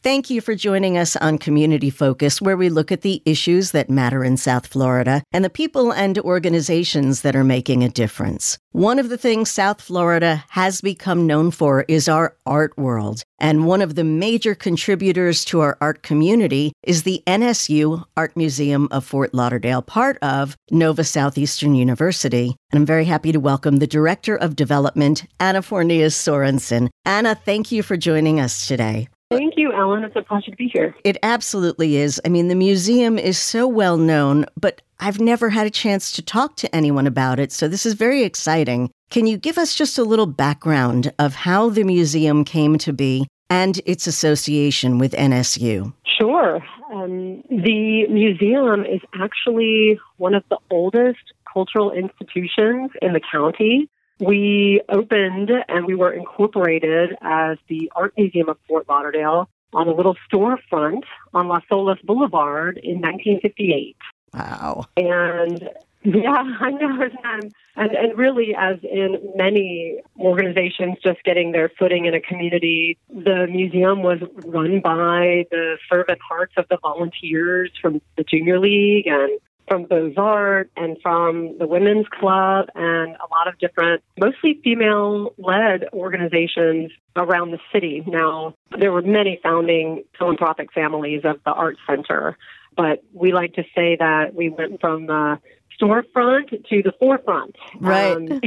[0.00, 3.90] Thank you for joining us on Community Focus, where we look at the issues that
[3.90, 8.58] matter in South Florida and the people and organizations that are making a difference.
[8.70, 13.24] One of the things South Florida has become known for is our art world.
[13.40, 18.86] And one of the major contributors to our art community is the NSU Art Museum
[18.92, 22.54] of Fort Lauderdale, part of Nova Southeastern University.
[22.70, 26.88] And I'm very happy to welcome the Director of Development, Anna Fornias Sorensen.
[27.04, 29.08] Anna, thank you for joining us today.
[29.30, 30.04] Thank you, Ellen.
[30.04, 30.94] It's a pleasure to be here.
[31.04, 32.20] It absolutely is.
[32.24, 36.22] I mean, the museum is so well known, but I've never had a chance to
[36.22, 38.90] talk to anyone about it, so this is very exciting.
[39.10, 43.26] Can you give us just a little background of how the museum came to be
[43.48, 45.94] and its association with NSU?
[46.18, 46.60] Sure.
[46.92, 53.88] Um, the museum is actually one of the oldest cultural institutions in the county.
[54.20, 59.92] We opened and we were incorporated as the Art Museum of Fort Lauderdale on a
[59.92, 61.02] little storefront
[61.34, 63.96] on Las Olas Boulevard in 1958.
[64.34, 64.86] Wow.
[64.96, 65.68] And
[66.04, 67.02] yeah, I know.
[67.02, 72.20] And, um, and, and really, as in many organizations just getting their footing in a
[72.20, 78.58] community, the museum was run by the fervent hearts of the volunteers from the Junior
[78.58, 79.38] League and
[79.68, 85.34] from Beaux Arts and from the Women's Club and a lot of different, mostly female
[85.38, 88.02] led organizations around the city.
[88.06, 92.36] Now, there were many founding philanthropic families of the Art Center,
[92.76, 95.38] but we like to say that we went from the
[95.80, 97.56] storefront to the forefront.
[97.78, 98.16] Right.
[98.16, 98.40] Um,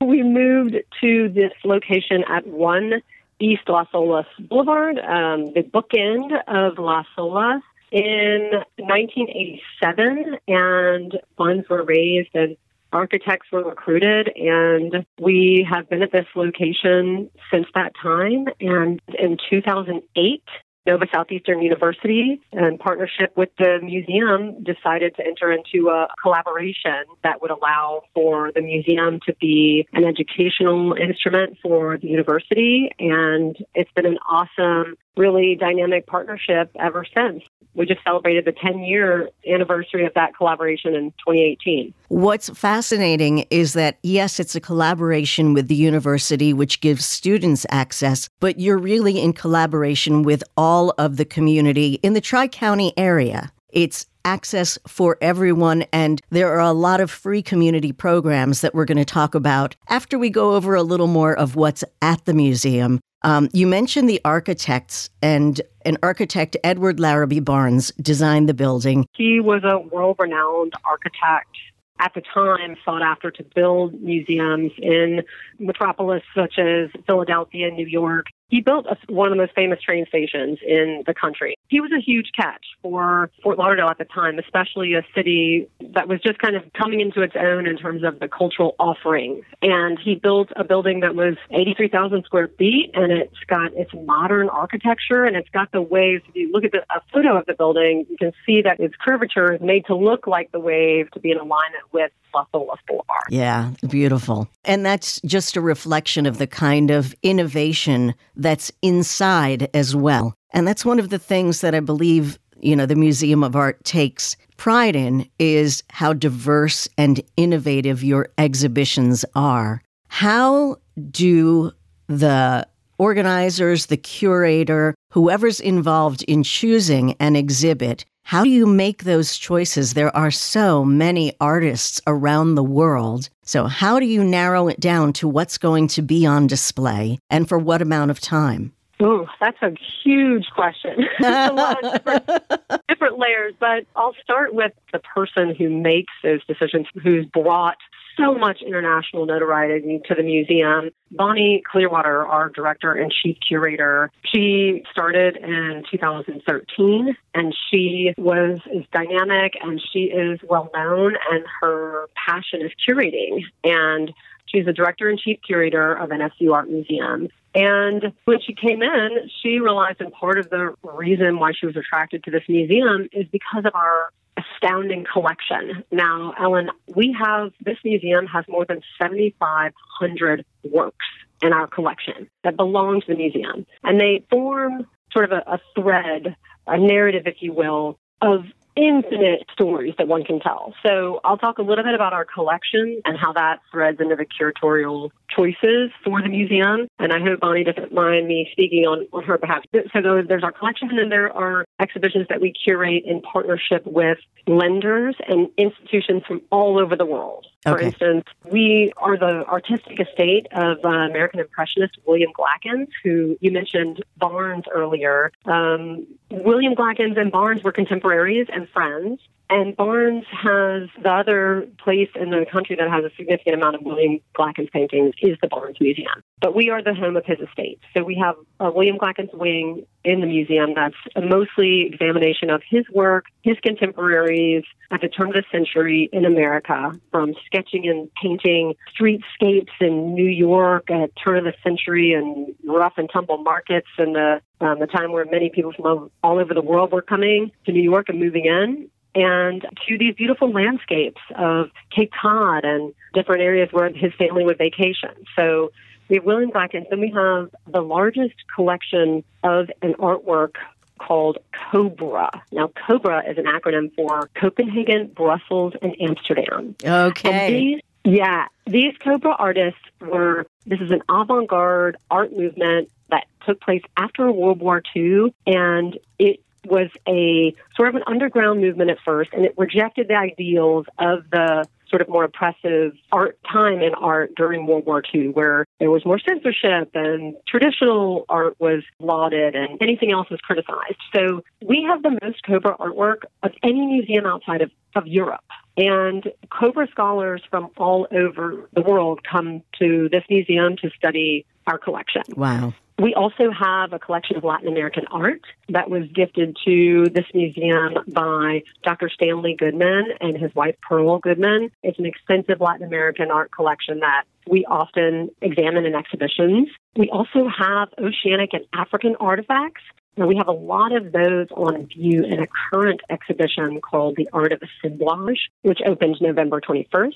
[0.06, 3.02] we moved to this location at 1
[3.38, 7.60] East Las Olas Boulevard, um, the bookend of Las Olas
[7.92, 12.56] in 1987, and funds were raised and
[12.92, 18.46] architects were recruited, and we have been at this location since that time.
[18.60, 20.42] And in 2008,
[20.86, 27.42] Nova Southeastern University, in partnership with the museum, decided to enter into a collaboration that
[27.42, 32.92] would allow for the museum to be an educational instrument for the university.
[33.00, 37.42] And it's been an awesome, really dynamic partnership ever since
[37.76, 41.92] we just celebrated the 10 year anniversary of that collaboration in 2018.
[42.08, 48.28] What's fascinating is that, yes, it's a collaboration with the university, which gives students access,
[48.40, 53.52] but you're really in collaboration with all of the community in the Tri County area.
[53.70, 58.84] It's access for everyone, and there are a lot of free community programs that we're
[58.84, 62.34] going to talk about after we go over a little more of what's at the
[62.34, 63.00] museum.
[63.26, 69.04] Um, you mentioned the architects, and an architect, Edward Larrabee Barnes, designed the building.
[69.16, 71.50] He was a world renowned architect
[71.98, 75.22] at the time sought after to build museums in
[75.58, 80.06] metropolis such as Philadelphia, New York, he built a, one of the most famous train
[80.08, 81.56] stations in the country.
[81.68, 86.08] He was a huge catch for Fort Lauderdale at the time, especially a city that
[86.08, 89.44] was just kind of coming into its own in terms of the cultural offerings.
[89.62, 94.48] And he built a building that was 83,000 square feet, and it's got its modern
[94.48, 96.22] architecture, and it's got the waves.
[96.28, 98.94] If you look at the, a photo of the building, you can see that its
[99.04, 102.78] curvature is made to look like the wave to be in alignment with Las Olas
[102.86, 103.24] Boulevard.
[103.30, 104.48] Yeah, beautiful.
[104.64, 110.34] And that's just a reflection of the kind of innovation that's inside as well.
[110.52, 113.82] And that's one of the things that I believe, you know, the Museum of Art
[113.84, 119.82] takes pride in is how diverse and innovative your exhibitions are.
[120.08, 120.76] How
[121.10, 121.72] do
[122.06, 122.66] the
[122.98, 129.94] organizers, the curator, whoever's involved in choosing an exhibit, how do you make those choices?
[129.94, 133.28] There are so many artists around the world.
[133.42, 137.48] So, how do you narrow it down to what's going to be on display and
[137.48, 138.72] for what amount of time?
[138.98, 141.06] Oh, that's a huge question.
[141.24, 142.26] a lot of different,
[142.88, 147.76] different layers, but I'll start with the person who makes those decisions, who's brought
[148.16, 150.90] so much international notoriety to the museum.
[151.10, 158.84] Bonnie Clearwater, our director and chief curator, she started in 2013 and she was is
[158.92, 164.12] dynamic and she is well known and her passion is curating and
[164.46, 169.30] she's the director and chief curator of NSU Art Museum And when she came in,
[169.42, 173.26] she realized, and part of the reason why she was attracted to this museum is
[173.32, 174.10] because of our
[174.54, 175.84] astounding collection.
[175.90, 181.06] Now, Ellen, we have this museum has more than 7,500 works
[181.42, 183.66] in our collection that belong to the museum.
[183.82, 188.44] And they form sort of a, a thread, a narrative, if you will, of
[188.76, 190.74] infinite stories that one can tell.
[190.84, 194.26] So I'll talk a little bit about our collection and how that threads into the
[194.26, 196.86] curatorial choices for the museum.
[196.98, 199.64] And I hope Bonnie doesn't mind me speaking on, on her behalf.
[199.92, 204.18] So there's our collection, and then there are exhibitions that we curate in partnership with
[204.46, 207.46] lenders and institutions from all over the world.
[207.64, 213.50] For instance, we are the artistic estate of uh, American Impressionist William Glackens, who you
[213.50, 215.32] mentioned Barnes earlier.
[215.46, 219.20] Um, William Glackens and Barnes were contemporaries and friends.
[219.48, 223.82] And Barnes has the other place in the country that has a significant amount of
[223.82, 226.22] William Glackens paintings is the Barnes Museum.
[226.40, 227.78] But we are the home of his estate.
[227.94, 232.84] So we have a William Glackens wing in the museum that's mostly examination of his
[232.92, 238.74] work, his contemporaries at the turn of the century in America, from sketching and painting
[238.98, 244.14] streetscapes in New York at turn of the century and rough and tumble markets and
[244.14, 247.72] the um, the time where many people from all over the world were coming to
[247.72, 253.40] New York and moving in and to these beautiful landscapes of Cape Cod and different
[253.40, 255.10] areas where his family would vacation.
[255.34, 255.72] So
[256.08, 260.52] we have William Glackens, then we have the largest collection of an artwork
[260.98, 261.38] called
[261.70, 262.30] COBRA.
[262.52, 266.76] Now, COBRA is an acronym for Copenhagen, Brussels, and Amsterdam.
[266.84, 267.48] And Okay.
[267.48, 273.60] these, yeah, these Cobra artists were, this is an avant garde art movement that took
[273.60, 278.98] place after World War II, and it was a sort of an underground movement at
[279.04, 283.94] first, and it rejected the ideals of the sort of more oppressive art time in
[283.94, 289.54] art during World War II, where there was more censorship and traditional art was lauded
[289.54, 291.00] and anything else was criticized.
[291.14, 295.44] So we have the most Cobra artwork of any museum outside of, of Europe.
[295.76, 301.78] And Cobra scholars from all over the world come to this museum to study our
[301.78, 302.22] collection.
[302.36, 302.74] Wow.
[302.98, 307.94] We also have a collection of Latin American art that was gifted to this museum
[308.08, 309.10] by Dr.
[309.10, 311.70] Stanley Goodman and his wife Pearl Goodman.
[311.82, 316.68] It's an extensive Latin American art collection that we often examine in exhibitions.
[316.96, 319.82] We also have oceanic and African artifacts.
[320.16, 324.26] And we have a lot of those on view in a current exhibition called The
[324.32, 327.12] Art of Assemblage, which opens November 21st.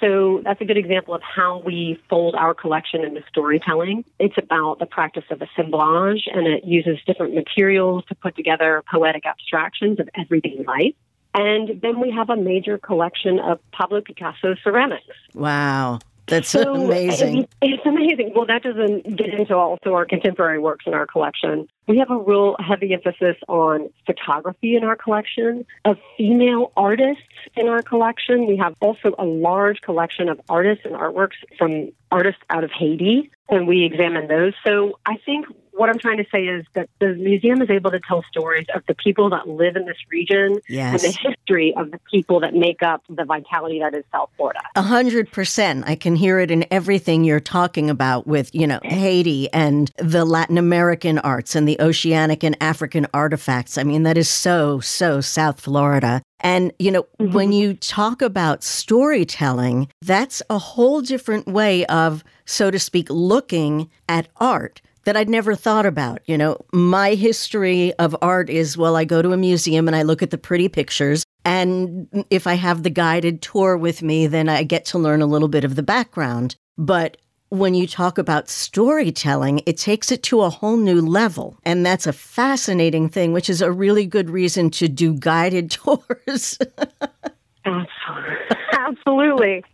[0.00, 4.04] So that's a good example of how we fold our collection into storytelling.
[4.18, 9.24] It's about the practice of assemblage, and it uses different materials to put together poetic
[9.26, 10.94] abstractions of everyday life.
[11.34, 15.04] And then we have a major collection of Pablo Picasso ceramics.
[15.34, 15.98] Wow.
[16.26, 17.42] That's So amazing.
[17.42, 18.32] It's, it's amazing.
[18.34, 21.68] Well, that doesn't get into also our contemporary works in our collection.
[21.86, 27.22] We have a real heavy emphasis on photography in our collection, of female artists
[27.56, 28.46] in our collection.
[28.46, 33.30] We have also a large collection of artists and artworks from artists out of Haiti,
[33.50, 34.54] and we examine those.
[34.64, 38.00] So I think what I'm trying to say is that the museum is able to
[38.00, 41.04] tell stories of the people that live in this region Yes.
[41.04, 44.60] and the history of the people that make up the vitality that is South Florida.
[44.76, 45.84] A hundred percent.
[45.86, 50.24] I can hear it in everything you're talking about with, you know, Haiti and the
[50.24, 53.76] Latin American arts and the oceanic and African artifacts.
[53.76, 56.22] I mean, that is so, so South Florida.
[56.40, 57.32] And, you know, mm-hmm.
[57.32, 63.90] when you talk about storytelling, that's a whole different way of, so to speak, looking
[64.08, 66.20] at art that I'd never thought about.
[66.26, 70.02] You know, my history of art is well, I go to a museum and I
[70.02, 71.24] look at the pretty pictures.
[71.44, 75.26] And if I have the guided tour with me, then I get to learn a
[75.26, 76.56] little bit of the background.
[76.78, 77.18] But
[77.50, 81.56] when you talk about storytelling, it takes it to a whole new level.
[81.64, 86.58] And that's a fascinating thing, which is a really good reason to do guided tours.
[88.72, 89.64] Absolutely.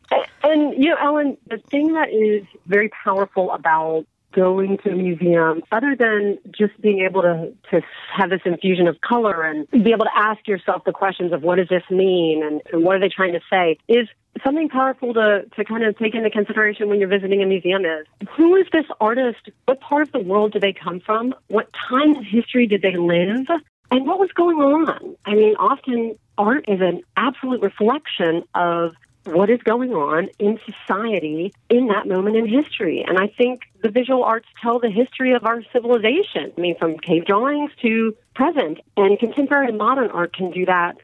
[0.43, 5.63] And, you know, Ellen, the thing that is very powerful about going to a museum,
[5.73, 7.81] other than just being able to, to
[8.17, 11.57] have this infusion of color and be able to ask yourself the questions of what
[11.57, 14.09] does this mean and, and what are they trying to say, is
[14.45, 18.07] something powerful to, to kind of take into consideration when you're visiting a museum is
[18.37, 19.51] who is this artist?
[19.67, 21.35] What part of the world do they come from?
[21.49, 23.47] What time of history did they live?
[23.91, 25.17] And what was going on?
[25.25, 28.93] I mean, often art is an absolute reflection of
[29.25, 33.05] what is going on in society in that moment in history.
[33.07, 36.53] And I think the visual arts tell the history of our civilization.
[36.57, 38.81] I mean, from cave drawings to present.
[38.97, 40.97] And contemporary and modern art can do that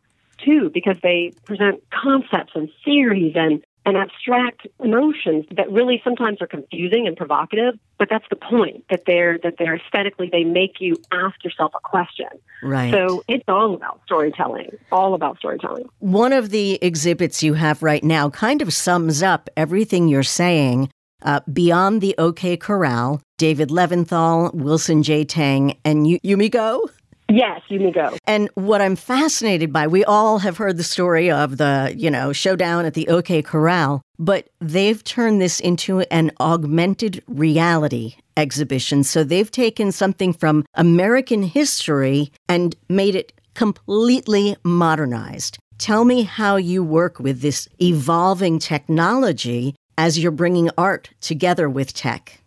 [0.45, 6.47] too, because they present concepts and theories and and abstract emotions that really sometimes are
[6.49, 7.79] confusing and provocative.
[7.99, 11.81] But that's the point that they're that they're aesthetically they make you ask yourself a
[11.81, 12.27] question.
[12.63, 12.93] Right.
[12.93, 14.77] So it's all about storytelling.
[14.91, 15.89] All about storytelling.
[16.01, 20.91] One of the exhibits you have right now kind of sums up everything you're saying.
[21.23, 25.25] Uh, Beyond the OK Corral, David Leventhal, Wilson J.
[25.25, 26.91] Tang, and Yumiko
[27.29, 28.17] Yes, you may go.
[28.27, 32.33] And what I'm fascinated by, we all have heard the story of the, you know,
[32.33, 39.03] showdown at the OK Corral, but they've turned this into an augmented reality exhibition.
[39.03, 45.59] So they've taken something from American history and made it completely modernized.
[45.79, 51.93] Tell me how you work with this evolving technology as you're bringing art together with
[51.93, 52.41] tech.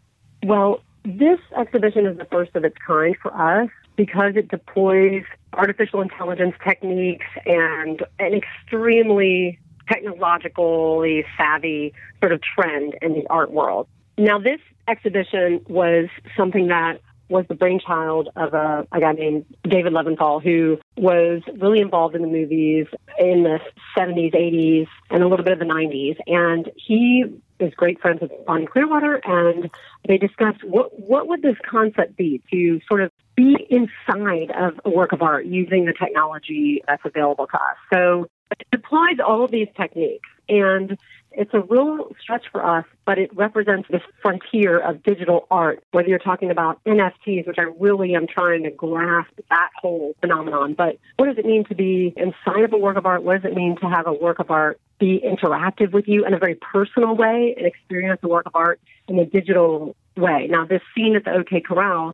[0.43, 5.99] Well, this exhibition is the first of its kind for us because it deploys artificial
[5.99, 9.59] intelligence techniques and an extremely
[9.91, 13.89] technologically savvy sort of trend in the art world.
[14.17, 19.91] Now, this exhibition was something that was the brainchild of a, a guy named David
[19.91, 22.87] Leventhal, who was really involved in the movies
[23.19, 23.59] in the
[23.97, 26.15] 70s, 80s, and a little bit of the 90s.
[26.25, 27.25] And he
[27.59, 29.69] is great friends with Bonnie Clearwater, and
[30.07, 34.89] they discussed what what would this concept be to sort of be inside of a
[34.89, 37.77] work of art using the technology that's available to us.
[37.93, 38.27] So
[38.59, 40.97] it applies all of these techniques, and
[41.31, 46.07] it's a real stretch for us, but it represents this frontier of digital art, whether
[46.07, 50.73] you're talking about NFTs, which I really am trying to grasp that whole phenomenon.
[50.73, 53.23] But what does it mean to be inside of a work of art?
[53.23, 56.33] What does it mean to have a work of art be interactive with you in
[56.33, 60.47] a very personal way and experience the work of art in a digital way?
[60.49, 62.13] Now, this scene at the OK Corral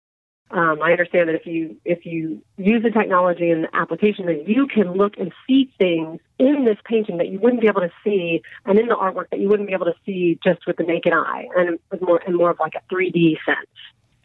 [0.52, 4.48] um, I understand that if you if you use the technology and the application, that
[4.48, 7.92] you can look and see things in this painting that you wouldn't be able to
[8.04, 10.84] see, and in the artwork that you wouldn't be able to see just with the
[10.84, 13.68] naked eye, and more and more of like a 3D sense.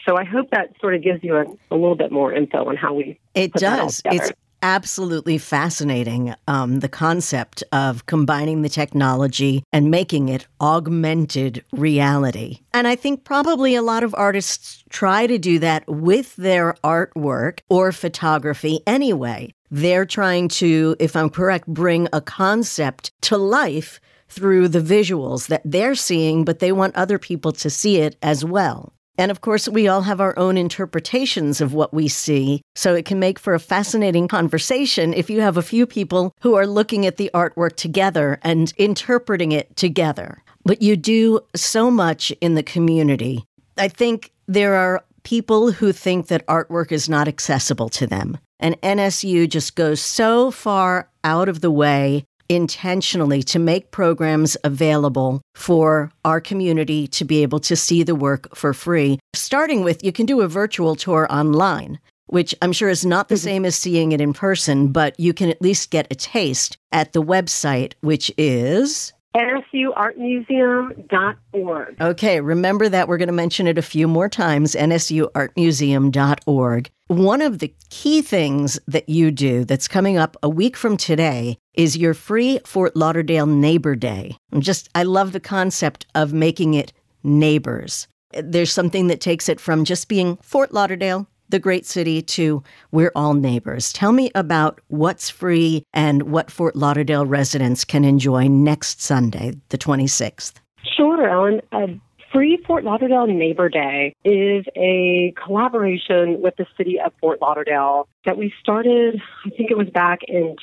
[0.07, 2.77] So I hope that sort of gives you a, a little bit more info on
[2.77, 3.19] how we.
[3.35, 4.03] It does.
[4.05, 12.61] It's absolutely fascinating um, the concept of combining the technology and making it augmented reality.
[12.73, 17.61] And I think probably a lot of artists try to do that with their artwork
[17.69, 19.53] or photography anyway.
[19.71, 25.63] They're trying to, if I'm correct, bring a concept to life through the visuals that
[25.65, 28.93] they're seeing, but they want other people to see it as well.
[29.21, 32.63] And of course, we all have our own interpretations of what we see.
[32.75, 36.55] So it can make for a fascinating conversation if you have a few people who
[36.55, 40.43] are looking at the artwork together and interpreting it together.
[40.65, 43.45] But you do so much in the community.
[43.77, 48.39] I think there are people who think that artwork is not accessible to them.
[48.59, 55.41] And NSU just goes so far out of the way intentionally to make programs available
[55.55, 59.21] for our community to be able to see the work for free.
[59.35, 63.37] Starting with, you can do a virtual tour online, which I'm sure is not the
[63.37, 63.45] mm-hmm.
[63.45, 67.13] same as seeing it in person, but you can at least get a taste at
[67.13, 72.01] the website, which is nsuartmuseum.org.
[72.01, 76.91] Okay, remember that we're going to mention it a few more times nsuartmuseum.org.
[77.07, 81.59] One of the key things that you do that's coming up a week from today
[81.75, 84.37] is your free Fort Lauderdale Neighbor Day.
[84.53, 88.09] I'm just, I love the concept of making it neighbors.
[88.33, 93.13] There's something that takes it from just being Fort Lauderdale, the great city, to we're
[93.15, 93.93] all neighbors.
[93.93, 99.79] Tell me about what's free and what Fort Lauderdale residents can enjoy next Sunday, the
[99.79, 100.55] 26th.
[100.97, 101.61] Sure, Ellen.
[101.73, 101.87] Uh,
[102.33, 108.37] Free Fort Lauderdale Neighbor Day is a collaboration with the city of Fort Lauderdale that
[108.37, 110.55] we started, I think it was back in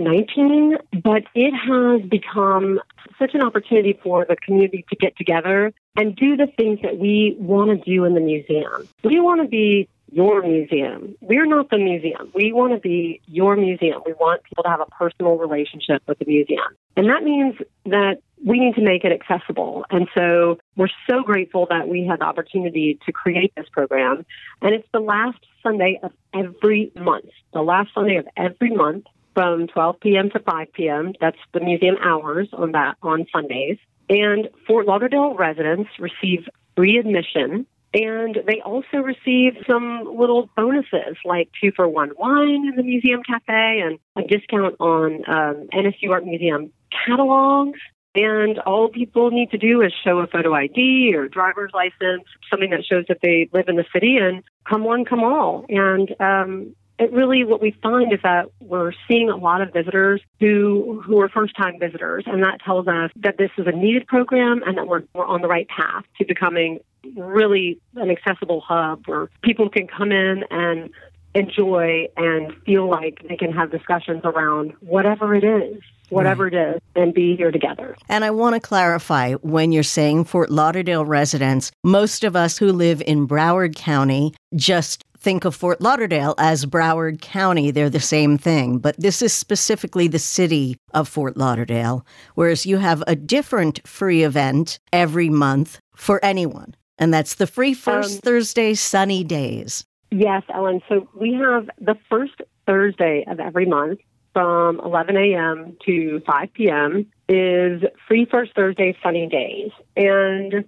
[0.00, 2.80] 2019, but it has become
[3.18, 7.36] such an opportunity for the community to get together and do the things that we
[7.38, 8.88] want to do in the museum.
[9.04, 11.16] We want to be your museum.
[11.20, 12.32] We're not the museum.
[12.34, 14.02] We want to be your museum.
[14.04, 16.76] We want people to have a personal relationship with the museum.
[16.96, 17.54] And that means
[17.84, 19.84] that we need to make it accessible.
[19.90, 24.24] And so we're so grateful that we had the opportunity to create this program.
[24.62, 29.04] And it's the last Sunday of every month, the last Sunday of every month
[29.34, 30.30] from 12 p.m.
[30.30, 31.12] to 5 p.m.
[31.20, 33.78] That's the museum hours on that on Sundays.
[34.08, 41.50] And Fort Lauderdale residents receive free admission and they also receive some little bonuses like
[41.60, 46.24] two for one wine in the museum cafe and a discount on um, NSU Art
[46.24, 46.72] Museum
[47.06, 47.80] catalogs
[48.14, 52.70] and all people need to do is show a photo ID or driver's license, something
[52.70, 55.64] that shows that they live in the city, and come one, come all.
[55.68, 60.20] And um, it really what we find is that we're seeing a lot of visitors
[60.38, 64.06] who who are first time visitors, and that tells us that this is a needed
[64.06, 66.78] program and that we're we're on the right path to becoming
[67.16, 70.90] really an accessible hub where people can come in and
[71.34, 75.80] enjoy and feel like they can have discussions around whatever it is,
[76.10, 76.52] whatever right.
[76.52, 77.96] it is, and be here together.
[78.10, 82.72] And I want to clarify when you're saying Fort Lauderdale residents, most of us who
[82.72, 87.70] live in Broward County just think of Fort Lauderdale as Broward County.
[87.70, 92.78] They're the same thing, but this is specifically the city of Fort Lauderdale, whereas you
[92.78, 96.74] have a different free event every month for anyone.
[96.98, 99.84] And that's the free first um, Thursday sunny days.
[100.10, 100.82] Yes, Ellen.
[100.88, 104.00] So we have the first Thursday of every month
[104.32, 105.76] from 11 a.m.
[105.86, 107.06] to 5 p.m.
[107.28, 109.70] is free first Thursday sunny days.
[109.96, 110.64] And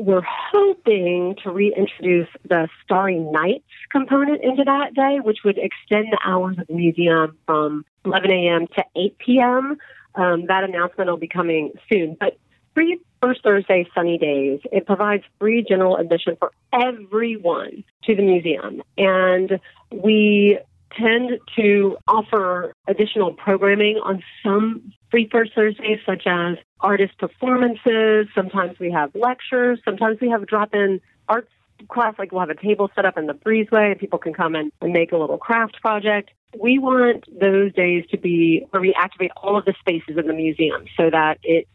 [0.00, 6.18] we're hoping to reintroduce the Starry Nights component into that day, which would extend the
[6.24, 8.66] hours of the museum from 11 a.m.
[8.66, 9.76] to 8 p.m.
[10.14, 12.16] Um, that announcement will be coming soon.
[12.18, 12.38] But
[12.74, 14.60] free First Thursday Sunny Days.
[14.72, 18.82] It provides free general admission for everyone to the museum.
[18.96, 20.58] And we
[20.96, 28.26] tend to offer additional programming on some free First Thursdays, such as artist performances.
[28.34, 29.80] Sometimes we have lectures.
[29.84, 31.50] Sometimes we have a drop in arts
[31.88, 34.54] class, like we'll have a table set up in the breezeway and people can come
[34.54, 36.30] in and make a little craft project.
[36.58, 40.32] We want those days to be where we activate all of the spaces in the
[40.32, 41.68] museum so that it's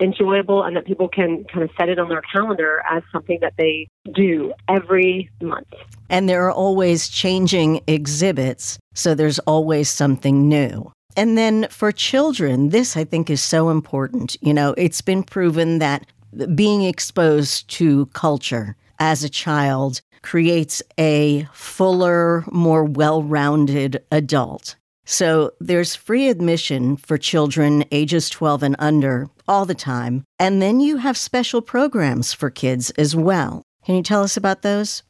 [0.00, 3.54] enjoyable and that people can kind of set it on their calendar as something that
[3.56, 5.68] they do every month.
[6.08, 10.92] And there are always changing exhibits, so there's always something new.
[11.16, 14.36] And then for children, this I think is so important.
[14.40, 16.06] You know, it's been proven that
[16.54, 24.76] being exposed to culture as a child creates a fuller, more well rounded adult.
[25.04, 30.24] So there's free admission for children ages 12 and under all the time.
[30.38, 33.62] And then you have special programs for kids as well.
[33.84, 35.02] Can you tell us about those?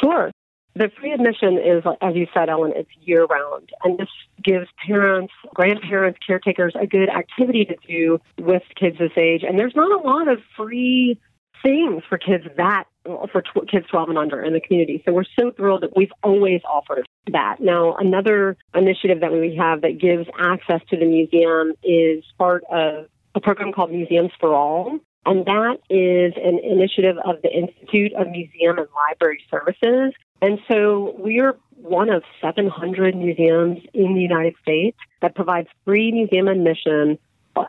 [0.00, 0.30] Sure.
[0.76, 3.70] The free admission is, as you said, Ellen, it's year round.
[3.84, 4.08] And this
[4.42, 9.42] gives parents, grandparents, caretakers a good activity to do with kids this age.
[9.46, 11.20] And there's not a lot of free
[11.62, 15.02] things for kids that for tw- kids 12 and under in the community.
[15.04, 17.56] So we're so thrilled that we've always offered that.
[17.60, 23.06] Now, another initiative that we have that gives access to the museum is part of
[23.34, 24.98] a program called Museums for All.
[25.26, 30.12] And that is an initiative of the Institute of Museum and Library Services.
[30.42, 36.48] And so we're one of 700 museums in the United States that provides free museum
[36.48, 37.18] admission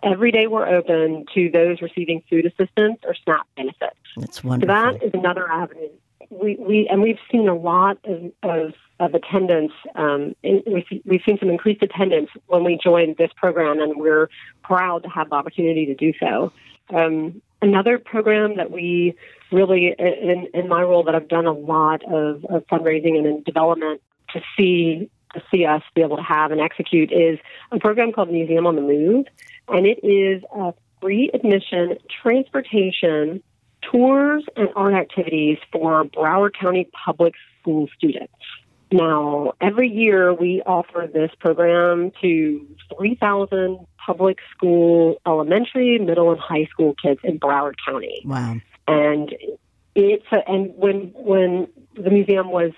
[0.04, 3.98] every day we're open to those receiving food assistance or SNAP benefits.
[4.18, 4.76] That's wonderful.
[4.76, 5.90] So that is another avenue.
[6.30, 9.72] We, we and we've seen a lot of, of, of attendance.
[9.96, 14.30] Um, we've, we've seen some increased attendance when we joined this program, and we're
[14.64, 16.52] proud to have the opportunity to do so.
[16.94, 19.16] Um, another program that we
[19.52, 24.02] really, in, in my role, that I've done a lot of, of fundraising and development
[24.34, 27.38] to see to see us be able to have and execute is
[27.70, 29.26] a program called Museum on the Move
[29.68, 33.42] and it is a free admission transportation,
[33.82, 38.34] tours, and art activities for Broward County public school students.
[38.92, 42.68] Now, every year we offer this program to
[42.98, 48.22] 3,000 public school elementary, middle, and high school kids in Broward County.
[48.26, 48.58] Wow.
[48.88, 49.34] And
[49.96, 52.72] it's a, and when when the museum was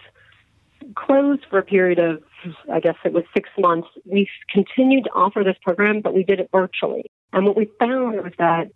[0.96, 2.24] closed for a period of
[2.72, 6.40] I guess it was six months, we continued to offer this program, but we did
[6.40, 7.06] it virtually.
[7.34, 8.70] And what we found was that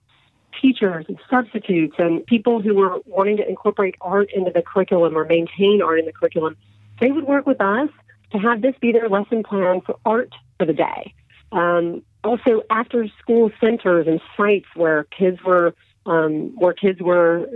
[0.61, 5.25] teachers and substitutes and people who were wanting to incorporate art into the curriculum or
[5.25, 6.57] maintain art in the curriculum,
[7.01, 7.89] they would work with us
[8.31, 11.13] to have this be their lesson plan for art for the day.
[11.51, 15.73] Um, also, after school centers and sites where kids were
[16.05, 17.47] um, where kids were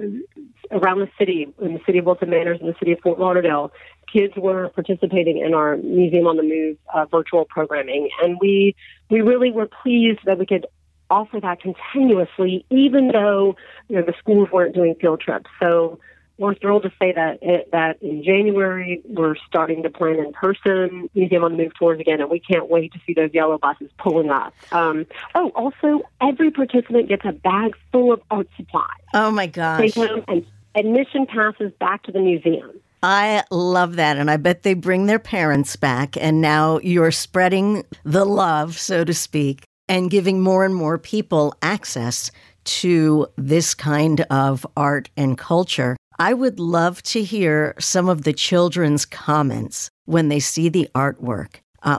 [0.70, 3.72] around the city, in the city of Wilton Manors, and the city of Fort Lauderdale,
[4.12, 8.76] kids were participating in our Museum on the Move uh, virtual programming, and we
[9.10, 10.68] we really were pleased that we could
[11.10, 13.56] offer that continuously, even though
[13.88, 15.50] you know the schools weren't doing field trips.
[15.62, 16.00] So
[16.38, 21.10] we're thrilled to say that it, that in January we're starting to plan in person
[21.14, 23.90] Museum on the Move tours again, and we can't wait to see those yellow buses
[23.98, 24.54] pulling up.
[24.72, 28.88] Um, oh, also every participant gets a bag full of art supplies.
[29.14, 29.96] Oh my gosh!
[29.96, 30.46] And
[30.76, 32.72] admission passes back to the museum.
[33.04, 34.18] I love that.
[34.18, 36.18] And I bet they bring their parents back.
[36.18, 41.56] And now you're spreading the love, so to speak, and giving more and more people
[41.62, 42.32] access
[42.64, 45.96] to this kind of art and culture.
[46.18, 51.56] I would love to hear some of the children's comments when they see the artwork?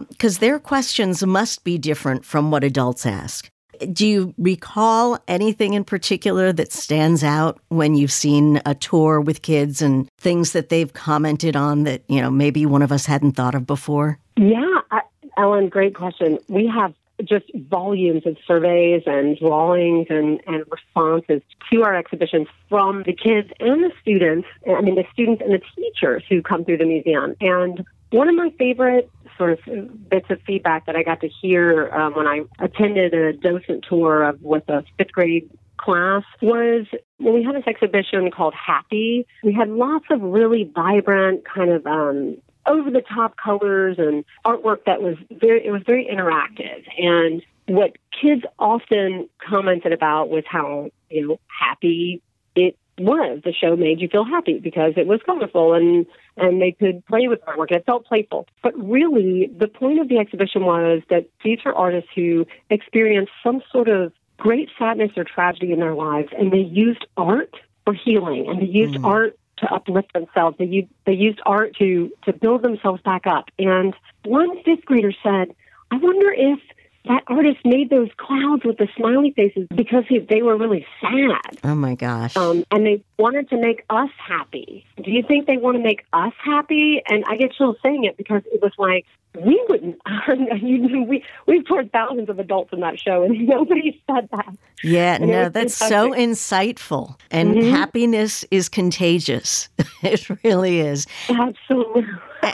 [0.09, 3.49] Because um, their questions must be different from what adults ask.
[3.93, 9.43] Do you recall anything in particular that stands out when you've seen a tour with
[9.43, 13.33] kids and things that they've commented on that, you know, maybe one of us hadn't
[13.33, 14.19] thought of before?
[14.37, 15.03] Yeah, I,
[15.37, 16.39] Ellen, great question.
[16.49, 23.03] We have just volumes of surveys and drawings and, and responses to our exhibitions from
[23.05, 26.79] the kids and the students, I mean, the students and the teachers who come through
[26.79, 27.35] the museum.
[27.41, 31.91] And one of my favorite sort of bits of feedback that I got to hear
[31.91, 36.87] um, when I attended a docent tour of with a fifth grade class was
[37.19, 39.27] when we had this exhibition called Happy.
[39.43, 44.85] We had lots of really vibrant kind of um, over the top colors and artwork
[44.87, 46.85] that was very it was very interactive.
[46.99, 52.23] And what kids often commented about was how you know happy
[52.55, 53.41] it was.
[53.45, 57.29] The show made you feel happy because it was colorful and and they could play
[57.29, 57.69] with artwork.
[57.69, 58.47] And it felt playful.
[58.63, 63.63] But really the point of the exhibition was that these are artists who experienced some
[63.71, 68.47] sort of great sadness or tragedy in their lives and they used art for healing
[68.49, 69.05] and they used mm.
[69.05, 70.57] art to uplift themselves.
[70.59, 73.51] They used, they used art to to build themselves back up.
[73.59, 75.55] And one fifth grader said,
[75.91, 76.59] "I wonder if
[77.07, 81.59] that artist made those clouds with the smiley faces because he, they were really sad.
[81.65, 82.37] Oh my gosh!
[82.37, 84.85] Um, and they wanted to make us happy.
[85.03, 87.03] Do you think they want to make us happy?
[87.09, 89.07] And I get chills saying it because it was like
[89.45, 90.01] we wouldn't.
[91.09, 94.57] we we've toured thousands of adults in that show, and nobody said that.
[94.83, 97.19] Yeah, and no, that's so insightful.
[97.31, 97.71] And mm-hmm.
[97.71, 99.69] happiness is contagious.
[100.03, 101.07] it really is.
[101.29, 102.05] Absolutely.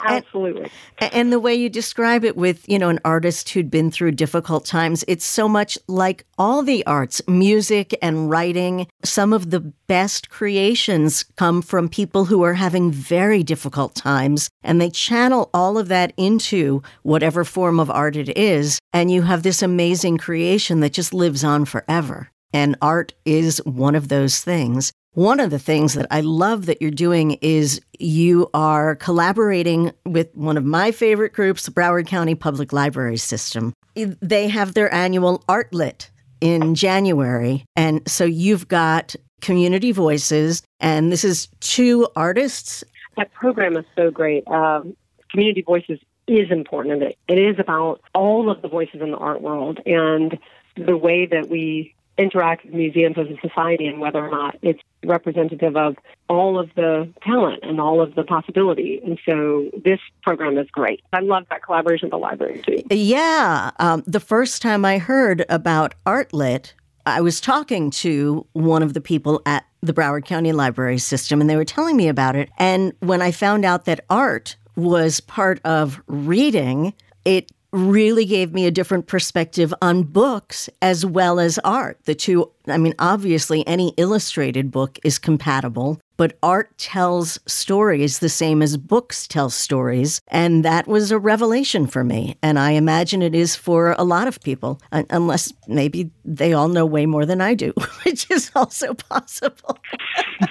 [0.05, 0.71] Absolutely.
[0.97, 4.11] And, and the way you describe it with, you know, an artist who'd been through
[4.11, 8.87] difficult times, it's so much like all the arts, music and writing.
[9.03, 14.79] Some of the best creations come from people who are having very difficult times, and
[14.79, 18.79] they channel all of that into whatever form of art it is.
[18.91, 22.29] And you have this amazing creation that just lives on forever.
[22.53, 24.91] And art is one of those things.
[25.13, 30.33] One of the things that I love that you're doing is you are collaborating with
[30.33, 33.73] one of my favorite groups, the Broward County Public Library System.
[33.93, 36.09] They have their annual Artlit
[36.41, 37.63] in January.
[37.75, 42.83] And so you've got Community Voices, and this is two artists.
[43.15, 44.47] That program is so great.
[44.47, 44.97] Um,
[45.29, 47.03] Community Voices is important.
[47.03, 50.39] It, it is about all of the voices in the art world and
[50.75, 54.79] the way that we interact with museums as a society and whether or not it's
[55.03, 55.95] representative of
[56.29, 59.01] all of the talent and all of the possibility.
[59.03, 61.01] And so this program is great.
[61.11, 62.83] I love that collaboration with the library too.
[62.89, 63.71] Yeah.
[63.79, 66.73] Um, the first time I heard about Artlit,
[67.05, 71.49] I was talking to one of the people at the Broward County Library System, and
[71.49, 72.49] they were telling me about it.
[72.57, 76.93] And when I found out that art was part of reading,
[77.25, 81.97] it really gave me a different perspective on books as well as art.
[82.05, 88.29] The two, I mean, obviously, any illustrated book is compatible, but art tells stories the
[88.29, 90.21] same as books tell stories.
[90.27, 92.37] And that was a revelation for me.
[92.43, 96.85] And I imagine it is for a lot of people, unless maybe they all know
[96.85, 97.73] way more than I do,
[98.05, 99.79] which is also possible.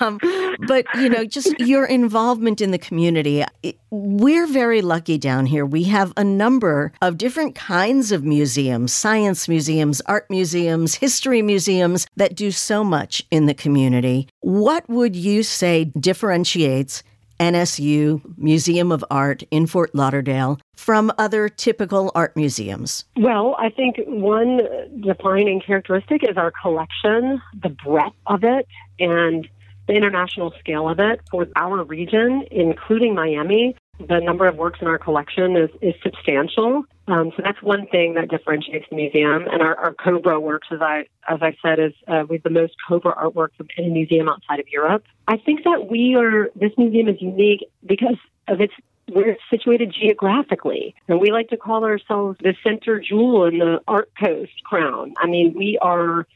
[0.00, 0.18] um,
[0.66, 3.44] but you know, just your involvement in the community.
[3.90, 5.66] We're very lucky down here.
[5.66, 12.06] We have a number of different kinds of museums, science museums, art museums, history museums
[12.16, 14.28] that do so much in the community.
[14.40, 17.02] What would you say differentiates
[17.42, 23.04] NSU Museum of Art in Fort Lauderdale from other typical art museums?
[23.16, 24.60] Well, I think one
[25.00, 28.68] defining characteristic is our collection, the breadth of it,
[29.00, 29.48] and
[29.88, 33.74] the international scale of it for our region, including Miami.
[33.98, 36.84] The number of works in our collection is, is substantial.
[37.08, 39.46] Um, so that's one thing that differentiates the museum.
[39.50, 42.50] And our, our Cobra works, as I as I said, is uh, we have the
[42.50, 45.04] most Cobra artwork from any museum outside of Europe.
[45.28, 48.16] I think that we are this museum is unique because
[48.48, 48.72] of its
[49.10, 50.94] we're situated geographically.
[51.08, 55.14] And we like to call ourselves the center jewel in the Art Coast crown.
[55.18, 56.26] I mean, we are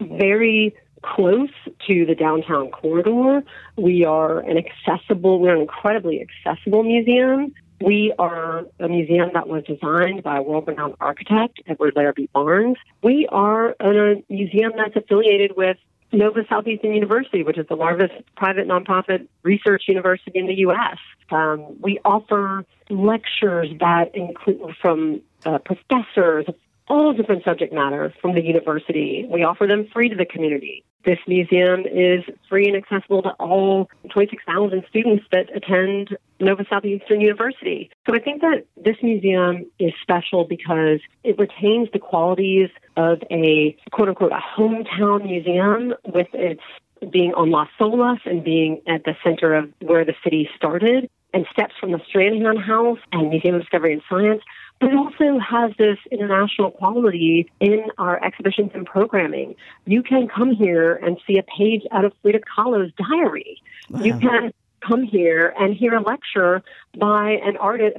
[0.00, 1.50] very close
[1.86, 3.42] to the downtown corridor.
[3.76, 7.54] We are an accessible, we're an incredibly accessible museum.
[7.80, 12.78] We are a museum that was designed by a world renowned architect, Edward Larrabee Barnes.
[13.02, 15.76] We are a museum that's affiliated with
[16.12, 20.96] Nova Southeastern University, which is the largest private nonprofit research university in the U.S.
[21.30, 26.54] Um, we offer lectures that include from uh, professors of
[26.88, 29.26] all different subject matter from the university.
[29.28, 30.84] We offer them free to the community.
[31.04, 37.90] this museum is free and accessible to all 26,000 students that attend Nova Southeastern University.
[38.06, 43.76] So I think that this museum is special because it retains the qualities of a
[43.92, 46.62] quote unquote a hometown museum with its
[47.10, 51.46] being on Las Olas and being at the center of where the city started and
[51.52, 54.42] steps from the Stranahan House and Museum of Discovery and Science
[54.80, 59.54] but it also has this international quality in our exhibitions and programming.
[59.86, 63.62] You can come here and see a page out of Frida Kahlo's diary.
[63.90, 64.02] Wow.
[64.02, 64.52] You can
[64.86, 66.62] come here and hear a lecture
[66.98, 67.96] by an artist.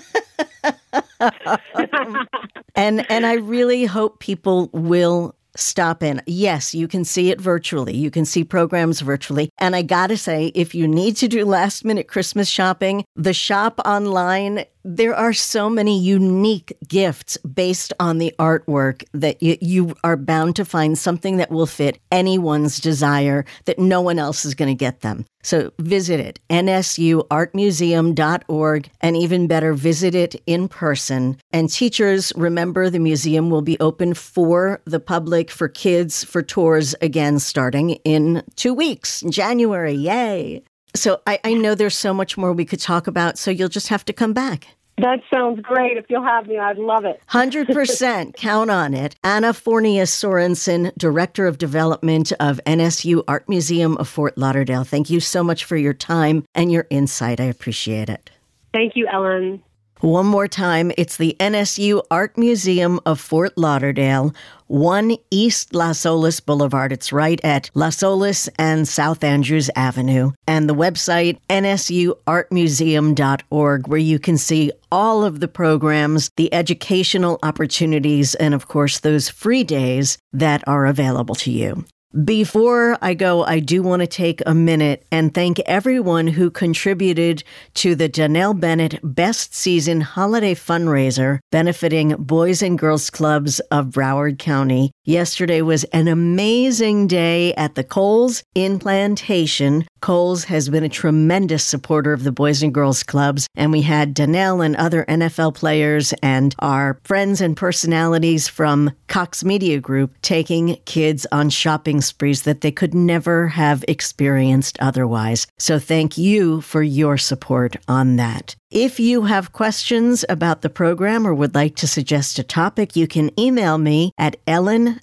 [2.74, 6.22] and and I really hope people will stop in.
[6.26, 7.94] Yes, you can see it virtually.
[7.96, 9.50] You can see programs virtually.
[9.58, 13.34] And I got to say, if you need to do last minute Christmas shopping, the
[13.34, 19.94] shop online there are so many unique gifts based on the artwork that you, you,
[20.04, 24.54] are bound to find something that will fit anyone's desire that no one else is
[24.54, 25.24] going to get them.
[25.42, 31.36] So visit it, nsuartmuseum.org, and even better, visit it in person.
[31.52, 36.94] And teachers, remember the museum will be open for the public, for kids, for tours
[37.02, 39.94] again starting in two weeks, January.
[39.94, 40.62] Yay!
[40.94, 43.88] So I, I know there's so much more we could talk about, so you'll just
[43.88, 44.68] have to come back.
[44.98, 45.96] That sounds great.
[45.96, 47.20] If you'll have me, I'd love it.
[47.30, 48.34] 100%.
[48.36, 49.16] Count on it.
[49.24, 54.84] Anna Fornias Sorensen, Director of Development of NSU Art Museum of Fort Lauderdale.
[54.84, 57.40] Thank you so much for your time and your insight.
[57.40, 58.30] I appreciate it.
[58.72, 59.62] Thank you, Ellen.
[60.02, 64.34] One more time, it's the NSU Art Museum of Fort Lauderdale,
[64.66, 66.90] 1 East Las Olas Boulevard.
[66.90, 70.32] It's right at Las Olas and South Andrews Avenue.
[70.48, 78.34] And the website, nsuartmuseum.org, where you can see all of the programs, the educational opportunities,
[78.34, 81.84] and of course, those free days that are available to you.
[82.12, 87.42] Before I go, I do want to take a minute and thank everyone who contributed
[87.74, 94.38] to the Danelle Bennett Best Season Holiday Fundraiser benefiting Boys and Girls Clubs of Broward
[94.38, 94.92] County.
[95.04, 99.84] Yesterday was an amazing day at the Kohl's in Plantation.
[100.00, 104.14] Kohl's has been a tremendous supporter of the Boys and Girls Clubs, and we had
[104.14, 110.76] Danelle and other NFL players and our friends and personalities from Cox Media Group taking
[110.84, 115.48] kids on shopping sprees that they could never have experienced otherwise.
[115.58, 118.54] So thank you for your support on that.
[118.74, 123.06] If you have questions about the program or would like to suggest a topic, you
[123.06, 125.02] can email me at ellen.jaffe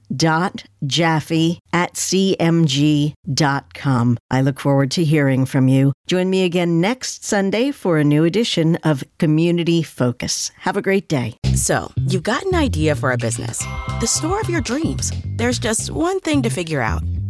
[1.72, 3.14] at cmg.com.
[4.32, 5.94] I look forward to hearing from you.
[6.08, 10.52] Join me again next Sunday for a new edition of Community Focus.
[10.58, 11.38] Have a great day.
[11.54, 13.60] So, you've got an idea for a business,
[14.00, 15.12] the store of your dreams.
[15.36, 17.04] There's just one thing to figure out